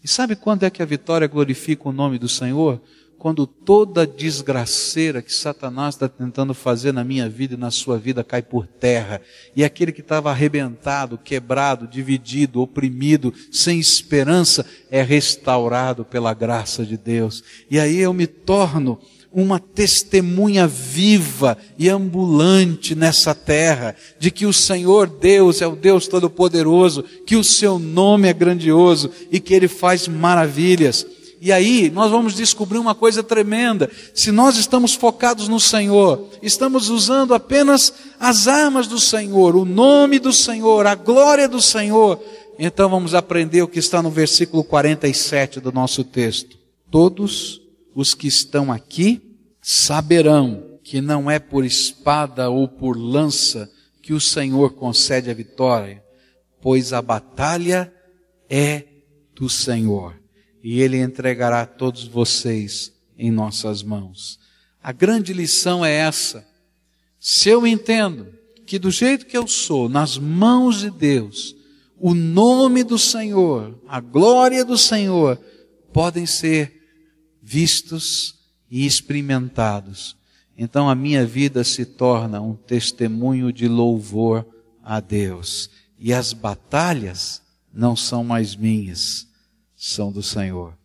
[0.03, 2.81] E sabe quando é que a vitória glorifica o nome do Senhor?
[3.19, 8.23] Quando toda desgraceira que Satanás está tentando fazer na minha vida e na sua vida
[8.23, 9.21] cai por terra,
[9.57, 16.97] e aquele que estava arrebentado, quebrado, dividido, oprimido, sem esperança, é restaurado pela graça de
[16.97, 17.43] Deus.
[17.69, 19.01] E aí eu me torno
[19.33, 26.07] uma testemunha viva e ambulante nessa terra de que o Senhor Deus é o Deus
[26.07, 31.05] Todo-Poderoso, que o seu nome é grandioso e que ele faz maravilhas.
[31.41, 33.91] E aí nós vamos descobrir uma coisa tremenda.
[34.13, 40.19] Se nós estamos focados no Senhor, estamos usando apenas as armas do Senhor, o nome
[40.19, 42.21] do Senhor, a glória do Senhor,
[42.59, 46.59] então vamos aprender o que está no versículo 47 do nosso texto.
[46.91, 47.61] Todos
[47.95, 49.23] os que estão aqui
[49.63, 53.71] saberão que não é por espada ou por lança
[54.03, 56.03] que o Senhor concede a vitória,
[56.61, 57.93] pois a batalha
[58.49, 58.85] é
[59.37, 60.18] do Senhor
[60.63, 64.39] e Ele entregará todos vocês em nossas mãos.
[64.83, 66.47] A grande lição é essa.
[67.21, 68.33] Se eu entendo
[68.67, 71.57] que do jeito que eu sou, nas mãos de Deus,
[71.99, 75.41] o nome do Senhor, a glória do Senhor,
[75.93, 76.79] podem ser
[77.43, 78.37] vistos
[78.71, 80.17] e experimentados.
[80.57, 84.47] Então a minha vida se torna um testemunho de louvor
[84.83, 85.71] a Deus.
[85.99, 87.43] E as batalhas
[87.73, 89.28] não são mais minhas,
[89.79, 90.77] são do Senhor.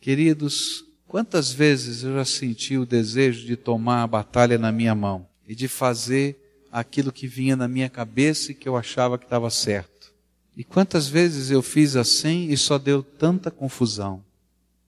[0.00, 5.28] Queridos, quantas vezes eu já senti o desejo de tomar a batalha na minha mão
[5.46, 9.50] e de fazer aquilo que vinha na minha cabeça e que eu achava que estava
[9.50, 10.10] certo.
[10.56, 14.24] E quantas vezes eu fiz assim e só deu tanta confusão.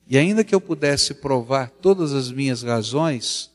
[0.08, 3.50] E ainda que eu pudesse provar todas as minhas razões,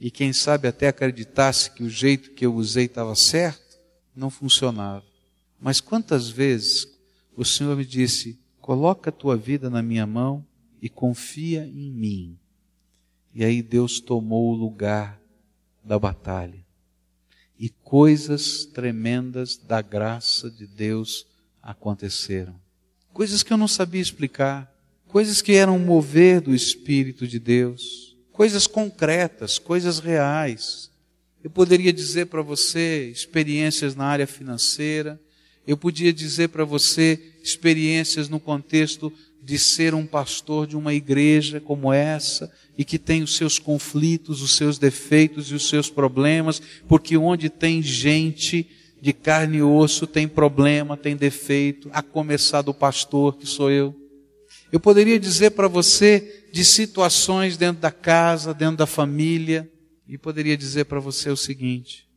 [0.00, 3.78] e quem sabe até acreditasse que o jeito que eu usei estava certo,
[4.14, 5.04] não funcionava.
[5.60, 6.88] Mas quantas vezes
[7.36, 10.44] o Senhor me disse: coloca a tua vida na minha mão
[10.82, 12.38] e confia em mim.
[13.34, 15.18] E aí Deus tomou o lugar
[15.82, 16.62] da batalha.
[17.58, 21.26] E coisas tremendas da graça de Deus
[21.62, 22.54] aconteceram.
[23.10, 24.70] Coisas que eu não sabia explicar
[25.06, 30.90] coisas que eram mover do Espírito de Deus, coisas concretas, coisas reais.
[31.42, 35.18] Eu poderia dizer para você experiências na área financeira,
[35.66, 41.60] eu podia dizer para você experiências no contexto de ser um pastor de uma igreja
[41.60, 46.60] como essa e que tem os seus conflitos, os seus defeitos e os seus problemas,
[46.86, 48.68] porque onde tem gente
[49.00, 53.94] de carne e osso tem problema, tem defeito, a começar do pastor que sou eu.
[54.70, 59.70] Eu poderia dizer para você de situações dentro da casa, dentro da família,
[60.06, 62.08] e poderia dizer para você o seguinte: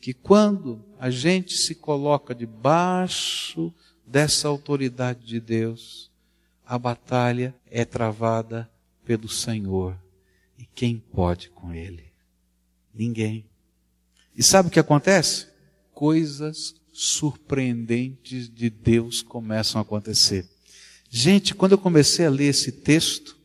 [0.00, 3.72] que quando a gente se coloca debaixo
[4.06, 6.10] dessa autoridade de Deus,
[6.66, 8.70] a batalha é travada
[9.04, 9.96] pelo Senhor.
[10.58, 12.04] E quem pode com Ele?
[12.94, 13.44] Ninguém.
[14.36, 15.46] E sabe o que acontece?
[15.92, 20.48] Coisas surpreendentes de Deus começam a acontecer.
[21.10, 23.36] Gente, quando eu comecei a ler esse texto,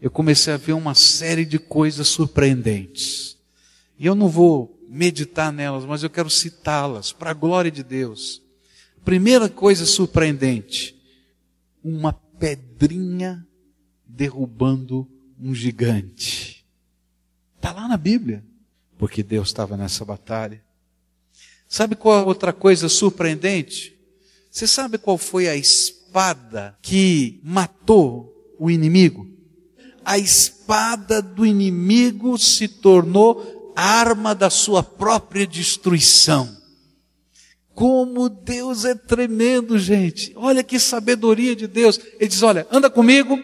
[0.00, 3.38] eu comecei a ver uma série de coisas surpreendentes.
[3.98, 8.42] E eu não vou meditar nelas, mas eu quero citá-las para a glória de Deus.
[9.04, 10.96] Primeira coisa surpreendente:
[11.82, 13.46] uma pedrinha
[14.06, 16.64] derrubando um gigante.
[17.56, 18.44] Está lá na Bíblia,
[18.96, 20.62] porque Deus estava nessa batalha.
[21.68, 23.94] Sabe qual a outra coisa surpreendente?
[24.50, 29.28] Você sabe qual foi a espada que matou o inimigo?
[30.04, 36.63] A espada do inimigo se tornou arma da sua própria destruição.
[37.74, 40.32] Como Deus é tremendo, gente.
[40.36, 42.00] Olha que sabedoria de Deus.
[42.20, 43.38] Ele diz: Olha, anda comigo,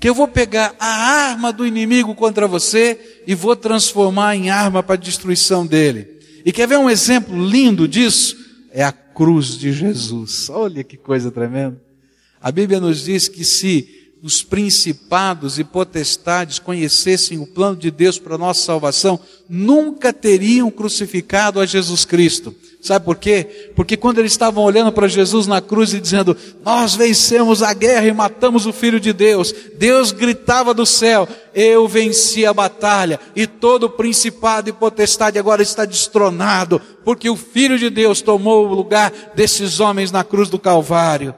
[0.00, 0.86] que eu vou pegar a
[1.30, 6.18] arma do inimigo contra você e vou transformar em arma para a destruição dele.
[6.44, 8.36] E quer ver um exemplo lindo disso?
[8.72, 10.50] É a cruz de Jesus.
[10.50, 11.80] Olha que coisa tremenda.
[12.40, 18.20] A Bíblia nos diz que se os principados e potestades conhecessem o plano de Deus
[18.20, 22.54] para a nossa salvação, nunca teriam crucificado a Jesus Cristo.
[22.80, 23.72] Sabe por quê?
[23.74, 28.06] Porque quando eles estavam olhando para Jesus na cruz e dizendo, nós vencemos a guerra
[28.06, 33.44] e matamos o Filho de Deus, Deus gritava do céu, eu venci a batalha e
[33.46, 39.12] todo principado e potestade agora está destronado, porque o Filho de Deus tomou o lugar
[39.34, 41.34] desses homens na cruz do Calvário.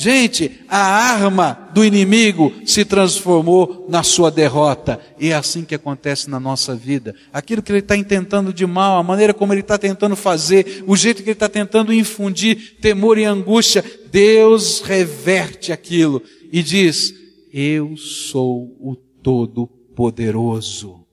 [0.00, 4.98] Gente, a arma do inimigo se transformou na sua derrota.
[5.18, 7.14] E é assim que acontece na nossa vida.
[7.30, 10.96] Aquilo que ele está intentando de mal, a maneira como ele está tentando fazer, o
[10.96, 17.12] jeito que ele está tentando infundir temor e angústia, Deus reverte aquilo e diz:
[17.52, 21.04] Eu sou o Todo-Poderoso.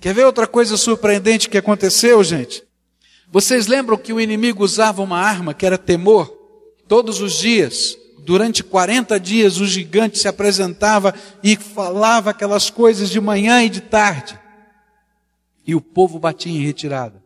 [0.00, 2.64] Quer ver outra coisa surpreendente que aconteceu, gente?
[3.30, 6.43] Vocês lembram que o inimigo usava uma arma que era temor?
[6.86, 13.20] Todos os dias, durante 40 dias, o gigante se apresentava e falava aquelas coisas de
[13.20, 14.38] manhã e de tarde.
[15.66, 17.22] E o povo batia em retirada.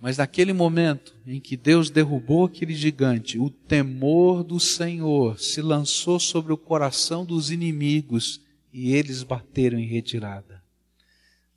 [0.00, 6.18] Mas naquele momento em que Deus derrubou aquele gigante, o temor do Senhor se lançou
[6.18, 8.40] sobre o coração dos inimigos
[8.72, 10.60] e eles bateram em retirada.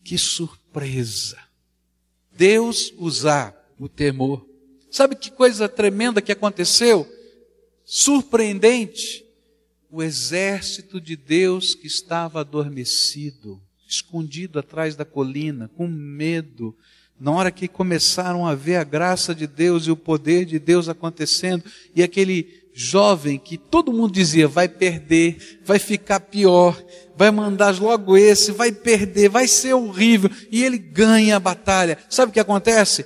[0.04, 1.40] Que surpresa!
[2.38, 4.46] Deus usar o temor.
[4.92, 7.15] Sabe que coisa tremenda que aconteceu?
[7.86, 9.24] Surpreendente,
[9.92, 16.76] o exército de Deus que estava adormecido, escondido atrás da colina, com medo,
[17.20, 20.90] na hora que começaram a ver a graça de Deus e o poder de Deus
[20.90, 21.64] acontecendo,
[21.96, 26.84] e aquele jovem que todo mundo dizia vai perder, vai ficar pior,
[27.16, 31.98] vai mandar logo esse, vai perder, vai ser horrível, e ele ganha a batalha.
[32.10, 33.06] Sabe o que acontece?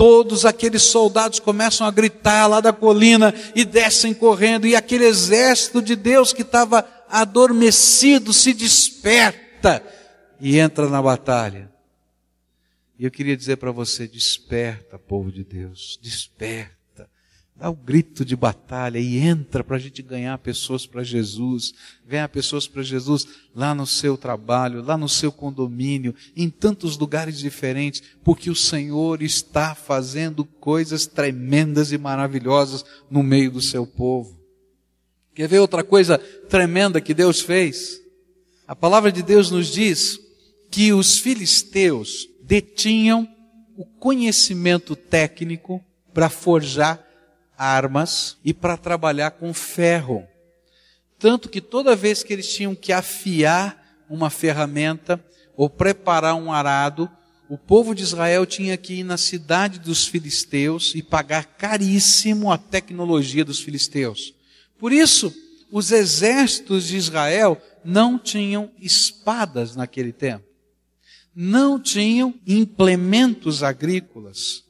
[0.00, 5.82] Todos aqueles soldados começam a gritar lá da colina e descem correndo, e aquele exército
[5.82, 9.84] de Deus que estava adormecido se desperta
[10.40, 11.70] e entra na batalha.
[12.98, 16.79] E eu queria dizer para você: desperta, povo de Deus, desperta
[17.60, 21.74] dá o grito de batalha e entra para a gente ganhar pessoas para Jesus,
[22.06, 27.38] ganhar pessoas para Jesus lá no seu trabalho, lá no seu condomínio, em tantos lugares
[27.38, 34.40] diferentes, porque o Senhor está fazendo coisas tremendas e maravilhosas no meio do seu povo.
[35.34, 36.16] Quer ver outra coisa
[36.48, 38.00] tremenda que Deus fez?
[38.66, 40.18] A palavra de Deus nos diz
[40.70, 43.28] que os filisteus detinham
[43.76, 47.09] o conhecimento técnico para forjar
[47.60, 50.26] armas e para trabalhar com ferro.
[51.18, 55.22] Tanto que toda vez que eles tinham que afiar uma ferramenta
[55.54, 57.10] ou preparar um arado,
[57.50, 62.56] o povo de Israel tinha que ir na cidade dos filisteus e pagar caríssimo a
[62.56, 64.32] tecnologia dos filisteus.
[64.78, 65.34] Por isso,
[65.70, 70.46] os exércitos de Israel não tinham espadas naquele tempo.
[71.34, 74.64] Não tinham implementos agrícolas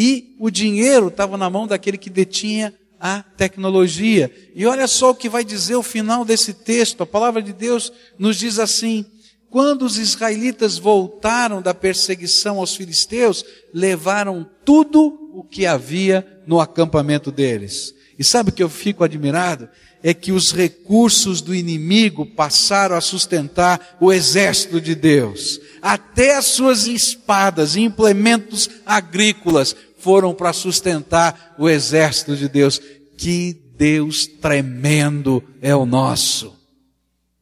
[0.00, 4.32] e o dinheiro estava na mão daquele que detinha a tecnologia.
[4.54, 7.02] E olha só o que vai dizer o final desse texto.
[7.02, 9.04] A palavra de Deus nos diz assim:
[9.50, 13.44] quando os israelitas voltaram da perseguição aos filisteus,
[13.74, 17.92] levaram tudo o que havia no acampamento deles.
[18.16, 19.68] E sabe o que eu fico admirado?
[20.00, 25.60] É que os recursos do inimigo passaram a sustentar o exército de Deus.
[25.82, 29.74] Até as suas espadas e implementos agrícolas
[30.08, 32.80] foram para sustentar o exército de Deus.
[33.18, 36.56] Que Deus tremendo é o nosso.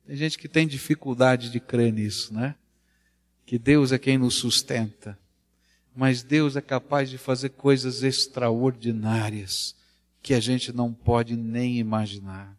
[0.05, 2.57] Tem gente que tem dificuldade de crer nisso, né?
[3.45, 5.17] Que Deus é quem nos sustenta.
[5.95, 9.77] Mas Deus é capaz de fazer coisas extraordinárias
[10.21, 12.53] que a gente não pode nem imaginar.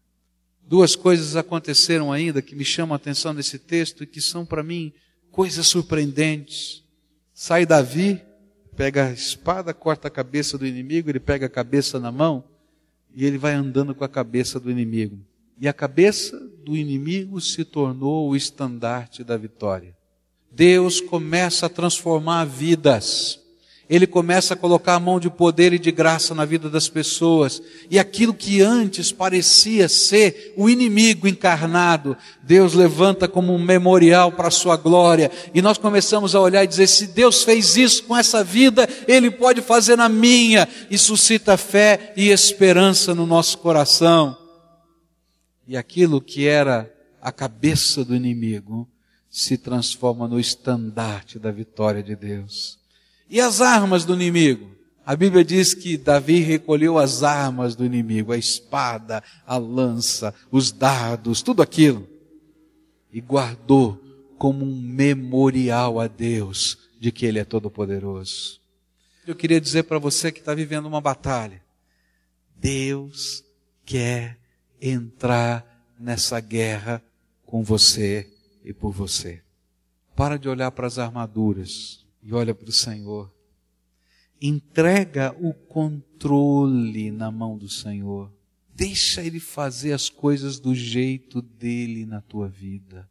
[0.65, 4.63] Duas coisas aconteceram ainda que me chamam a atenção nesse texto e que são para
[4.63, 4.93] mim
[5.31, 6.81] coisas surpreendentes.
[7.33, 8.21] Sai Davi,
[8.77, 12.43] pega a espada, corta a cabeça do inimigo, ele pega a cabeça na mão
[13.13, 15.17] e ele vai andando com a cabeça do inimigo.
[15.59, 19.97] E a cabeça do inimigo se tornou o estandarte da vitória.
[20.51, 23.39] Deus começa a transformar vidas
[23.89, 27.61] ele começa a colocar a mão de poder e de graça na vida das pessoas.
[27.89, 34.49] E aquilo que antes parecia ser o inimigo encarnado, Deus levanta como um memorial para
[34.49, 35.31] a sua glória.
[35.53, 39.31] E nós começamos a olhar e dizer: se Deus fez isso com essa vida, Ele
[39.31, 40.67] pode fazer na minha.
[40.91, 44.37] E suscita fé e esperança no nosso coração.
[45.65, 48.87] E aquilo que era a cabeça do inimigo
[49.29, 52.76] se transforma no estandarte da vitória de Deus.
[53.29, 54.71] E as armas do inimigo?
[55.05, 60.71] A Bíblia diz que Davi recolheu as armas do inimigo, a espada, a lança, os
[60.71, 62.07] dardos, tudo aquilo,
[63.11, 64.01] e guardou
[64.37, 68.59] como um memorial a Deus de que Ele é todo-poderoso.
[69.25, 71.61] Eu queria dizer para você que está vivendo uma batalha,
[72.55, 73.43] Deus
[73.85, 74.37] quer
[74.81, 75.65] entrar
[75.99, 77.01] nessa guerra
[77.45, 78.29] com você
[78.63, 79.41] e por você.
[80.15, 83.33] Para de olhar para as armaduras e olha para o Senhor.
[84.41, 88.29] Entrega o controle na mão do Senhor.
[88.75, 93.09] Deixa Ele fazer as coisas do jeito dele na tua vida.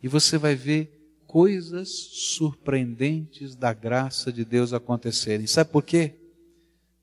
[0.00, 5.48] E você vai ver coisas surpreendentes da graça de Deus acontecerem.
[5.48, 6.14] Sabe por quê?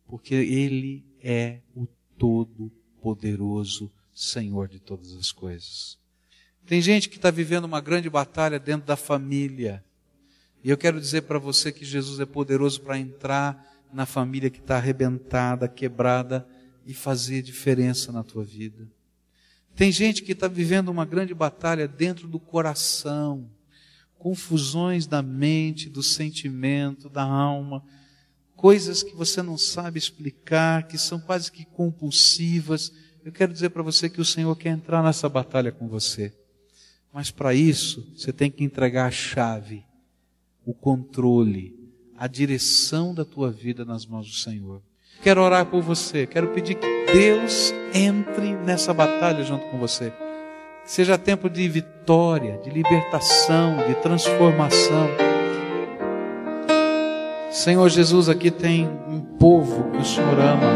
[0.08, 1.86] Porque Ele é o
[2.18, 5.98] Todo-Poderoso Senhor de todas as coisas.
[6.66, 9.84] Tem gente que está vivendo uma grande batalha dentro da família
[10.64, 14.60] e eu quero dizer para você que Jesus é poderoso para entrar na família que
[14.60, 16.48] está arrebentada, quebrada
[16.86, 18.88] e fazer diferença na tua vida.
[19.76, 23.50] Tem gente que está vivendo uma grande batalha dentro do coração,
[24.18, 27.84] confusões da mente, do sentimento, da alma,
[28.56, 32.94] coisas que você não sabe explicar, que são quase que compulsivas.
[33.26, 36.34] Eu quero dizer para você que o Senhor quer entrar nessa batalha com você.
[37.12, 39.84] Mas para isso, você tem que entregar a chave
[40.66, 41.76] o controle,
[42.18, 44.82] a direção da tua vida nas mãos do Senhor.
[45.22, 50.12] Quero orar por você, quero pedir que Deus entre nessa batalha junto com você.
[50.84, 55.08] Que seja tempo de vitória, de libertação, de transformação.
[57.50, 60.74] Senhor Jesus, aqui tem um povo que o Senhor ama.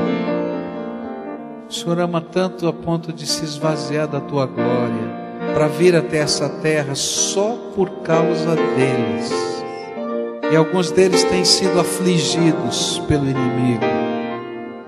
[1.67, 6.19] O Senhor ama tanto a ponto de se esvaziar da tua glória, para vir até
[6.19, 9.57] essa terra só por causa deles
[10.51, 13.83] e alguns deles têm sido afligidos pelo inimigo.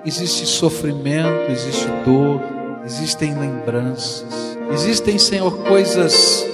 [0.05, 2.41] Existe sofrimento, existe dor,
[2.85, 6.45] existem lembranças, existem, Senhor, coisas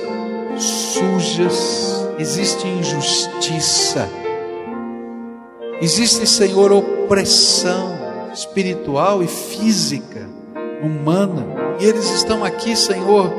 [0.58, 4.10] sujas, existe injustiça,
[5.82, 7.94] existe, Senhor, opressão
[8.34, 10.28] espiritual e física,
[10.84, 11.46] humana,
[11.80, 13.30] e eles estão aqui, Senhor,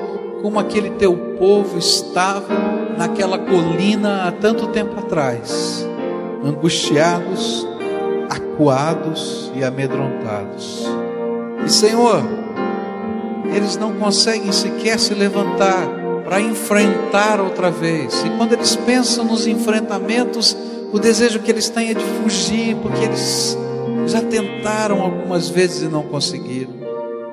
[0.41, 5.87] como aquele teu povo estava naquela colina há tanto tempo atrás,
[6.45, 7.67] angustiados,
[8.31, 10.87] acuados e amedrontados.
[11.65, 12.23] E Senhor,
[13.55, 15.87] eles não conseguem sequer se levantar
[16.25, 18.25] para enfrentar outra vez.
[18.25, 20.57] E quando eles pensam nos enfrentamentos,
[20.93, 23.57] o desejo que eles têm é de fugir, porque eles
[24.07, 26.75] já tentaram algumas vezes e não conseguiram.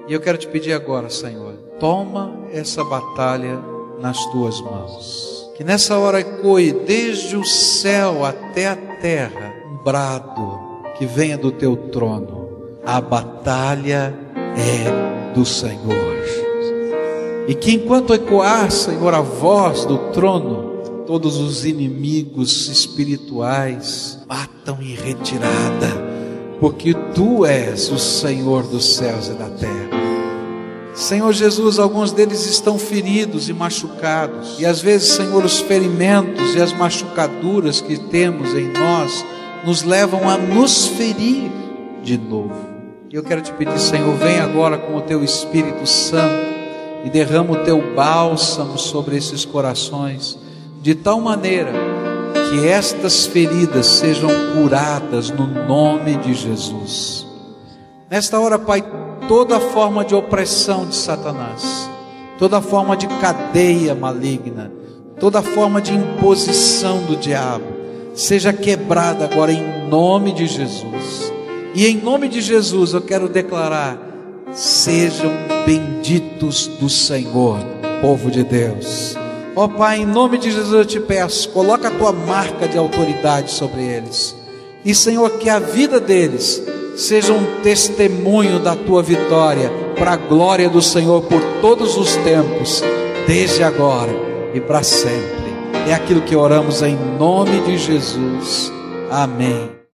[0.08, 3.60] E eu quero te pedir agora, Senhor, toma essa batalha
[4.00, 5.33] nas tuas mãos.
[5.56, 10.60] Que nessa hora ecoe desde o céu até a terra um brado
[10.98, 12.50] que venha do teu trono.
[12.84, 14.14] A batalha
[14.58, 16.14] é do Senhor.
[17.48, 20.74] E que enquanto ecoar, Senhor, a voz do trono,
[21.06, 25.88] todos os inimigos espirituais batam em retirada,
[26.60, 30.13] porque tu és o Senhor dos céus e da terra.
[30.94, 34.60] Senhor Jesus, alguns deles estão feridos e machucados.
[34.60, 39.26] E às vezes, Senhor, os ferimentos e as machucaduras que temos em nós
[39.66, 41.52] nos levam a nos ferir
[42.04, 42.74] de novo.
[43.12, 46.54] Eu quero te pedir, Senhor, vem agora com o teu Espírito Santo
[47.04, 50.38] e derrama o teu bálsamo sobre esses corações,
[50.82, 51.72] de tal maneira
[52.50, 57.26] que estas feridas sejam curadas no nome de Jesus.
[58.10, 58.84] Nesta hora, Pai,
[59.28, 61.90] toda forma de opressão de Satanás,
[62.38, 64.72] toda forma de cadeia maligna,
[65.20, 67.66] toda forma de imposição do diabo,
[68.14, 71.32] seja quebrada agora em nome de Jesus.
[71.74, 73.98] E em nome de Jesus eu quero declarar
[74.52, 75.32] sejam
[75.66, 77.60] benditos do Senhor,
[78.02, 79.16] povo de Deus.
[79.56, 82.78] Ó oh, Pai, em nome de Jesus eu te peço, coloca a tua marca de
[82.78, 84.36] autoridade sobre eles.
[84.84, 86.62] E Senhor, que a vida deles
[86.96, 92.84] seja um testemunho da tua vitória, para a glória do Senhor por todos os tempos,
[93.28, 94.12] desde agora
[94.54, 95.44] e para sempre.
[95.88, 98.72] É aquilo que oramos em nome de Jesus.
[99.10, 99.73] Amém.